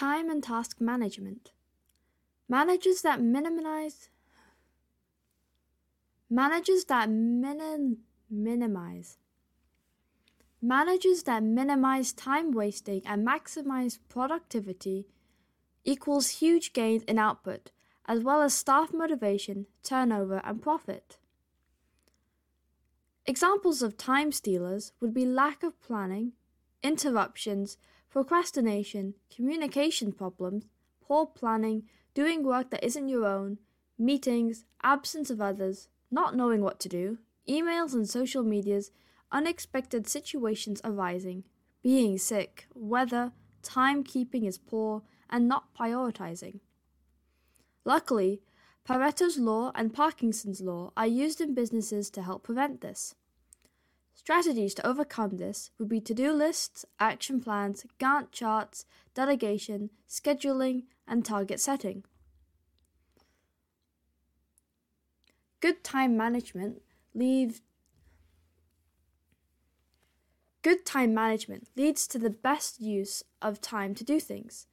[0.00, 1.52] Time and task management.
[2.48, 4.08] Managers that minimize
[6.30, 7.98] managers that minim,
[8.30, 9.18] minimize
[10.62, 15.06] managers that minimize time wasting and maximize productivity
[15.84, 17.70] equals huge gains in output
[18.06, 21.18] as well as staff motivation, turnover and profit.
[23.26, 26.32] Examples of time stealers would be lack of planning,
[26.82, 27.76] interruptions,
[28.10, 30.64] procrastination, communication problems,
[31.00, 31.84] poor planning,
[32.14, 33.58] doing work that isn't your own,
[33.98, 38.90] meetings, absence of others, not knowing what to do, emails and social medias,
[39.32, 41.44] unexpected situations arising,
[41.82, 46.60] being sick, weather, timekeeping is poor, and not prioritizing.
[47.84, 48.42] Luckily,
[48.86, 53.14] Pareto's law and Parkinson's law are used in businesses to help prevent this.
[54.22, 58.84] Strategies to overcome this would be to do lists, action plans, Gantt charts,
[59.14, 62.04] delegation, scheduling, and target setting.
[65.60, 66.82] Good time management
[67.14, 67.62] leads
[70.60, 74.66] Good time management leads to the best use of time to do things,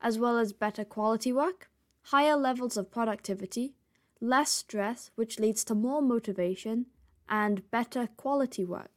[0.00, 1.68] as well as better quality work,
[2.04, 3.74] higher levels of productivity,
[4.18, 6.86] less stress, which leads to more motivation,
[7.28, 8.93] and better quality work.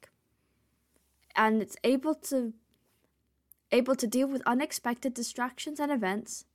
[1.37, 2.53] And it's able to
[3.71, 6.45] able to deal with unexpected distractions and events,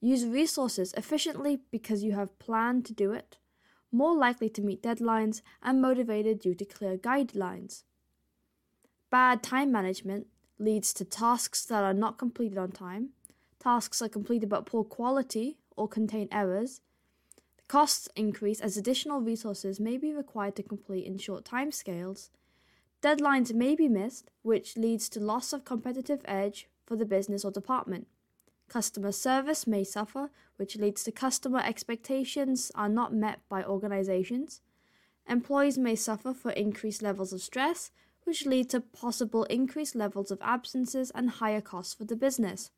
[0.00, 3.38] use resources efficiently because you have planned to do it,
[3.90, 7.84] more likely to meet deadlines, and motivated due to clear guidelines.
[9.10, 10.26] Bad time management
[10.58, 13.10] leads to tasks that are not completed on time,
[13.58, 16.80] tasks are completed but poor quality or contain errors,
[17.56, 22.30] The Costs increase as additional resources may be required to complete in short timescales.
[23.00, 27.50] Deadlines may be missed, which leads to loss of competitive edge for the business or
[27.50, 28.08] department.
[28.68, 34.60] Customer service may suffer, which leads to customer expectations are not met by organizations.
[35.28, 37.90] Employees may suffer for increased levels of stress,
[38.24, 42.70] which lead to possible increased levels of absences and higher costs for the business.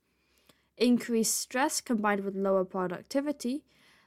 [0.77, 3.65] Increased stress combined with lower productivity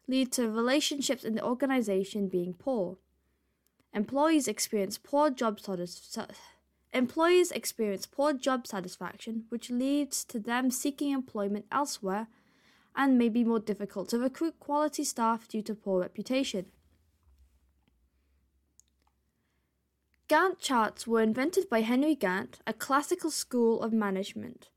[0.07, 2.97] lead to relationships in the organization being poor.
[3.93, 6.35] Employees experience poor job satisfaction.
[6.93, 12.27] Employees experience poor job satisfaction, which leads to them seeking employment elsewhere
[12.95, 16.65] and may be more difficult to recruit quality staff due to poor reputation.
[20.29, 24.69] Gantt charts were invented by Henry Gantt, a classical school of management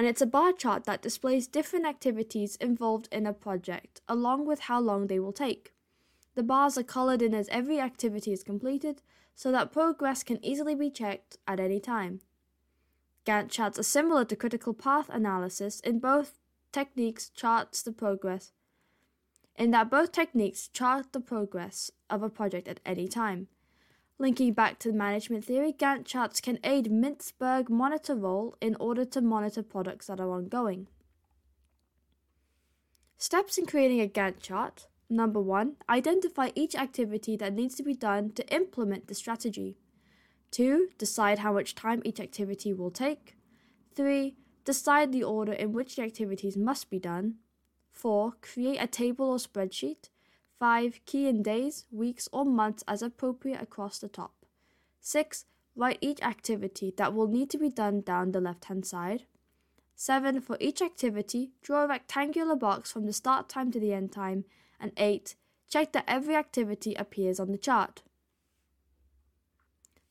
[0.00, 4.60] and it's a bar chart that displays different activities involved in a project, along with
[4.60, 5.72] how long they will take.
[6.40, 9.02] The bars are colored in as every activity is completed,
[9.34, 12.22] so that progress can easily be checked at any time.
[13.26, 16.38] Gantt charts are similar to critical path analysis in both
[16.72, 18.52] techniques charts the progress
[19.54, 23.48] in that both techniques chart the progress of a project at any time.
[24.18, 29.20] Linking back to management theory, Gantt charts can aid Mintzberg monitor role in order to
[29.20, 30.86] monitor products that are ongoing.
[33.18, 34.86] Steps in creating a Gantt chart.
[35.12, 39.76] Number one, identify each activity that needs to be done to implement the strategy.
[40.52, 43.36] Two, decide how much time each activity will take.
[43.96, 47.34] Three, decide the order in which the activities must be done.
[47.90, 50.10] Four, create a table or spreadsheet.
[50.60, 51.00] 5.
[51.06, 54.34] Key in days, weeks, or months as appropriate across the top.
[55.00, 55.46] 6.
[55.74, 59.24] Write each activity that will need to be done down the left hand side.
[59.96, 60.40] 7.
[60.40, 64.44] For each activity, draw a rectangular box from the start time to the end time.
[64.78, 65.34] And 8.
[65.68, 68.02] Check that every activity appears on the chart.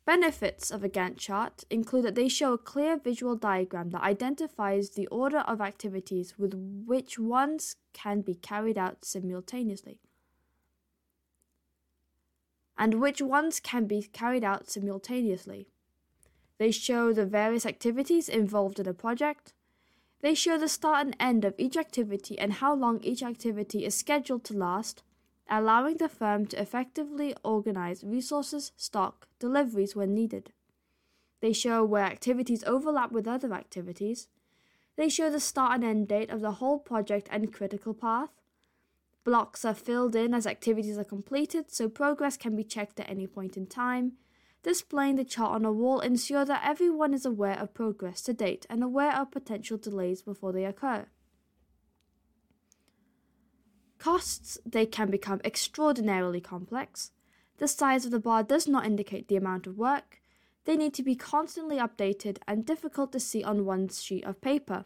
[0.06, 4.92] Benefits of a Gantt chart include that they show a clear visual diagram that identifies
[4.92, 6.54] the order of activities with
[6.86, 10.00] which ones can be carried out simultaneously
[12.80, 15.68] and which ones can be carried out simultaneously.
[16.58, 19.54] They show the various activities involved in a project.
[20.22, 23.96] They show the start and end of each activity and how long each activity is
[23.96, 25.02] scheduled to last,
[25.50, 30.52] allowing the firm to effectively organize resources, stock, deliveries when needed.
[31.42, 34.28] They show where activities overlap with other activities.
[34.98, 38.30] They show the start and end date of the whole project and critical path.
[39.24, 43.28] Blocks are filled in as activities are completed, so progress can be checked at any
[43.28, 44.14] point in time.
[44.62, 48.66] Displaying the chart on a wall ensure that everyone is aware of progress to date
[48.70, 51.08] and aware of potential delays before they occur.
[53.98, 57.12] Costs, they can become extraordinarily complex.
[57.58, 60.22] The size of the bar does not indicate the amount of work.
[60.66, 64.86] They need to be constantly updated and difficult to see on one sheet of paper.